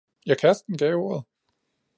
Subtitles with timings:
[0.25, 1.23] jeg kæresten gav ordet!